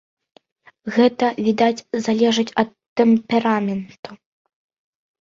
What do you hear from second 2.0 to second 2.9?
залежыць ад